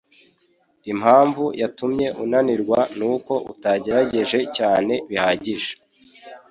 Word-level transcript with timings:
Impamvu 0.91 1.43
yatumye 1.61 2.07
unanirwa 2.23 2.79
nuko 2.97 3.33
utagerageje 3.51 4.39
cyane 4.57 4.93
bihagije. 5.09 5.71